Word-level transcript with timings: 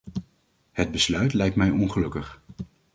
Het 0.71 0.91
besluit 0.91 1.33
lijkt 1.33 1.55
mij 1.55 1.69
ongelukkig. 1.69 2.41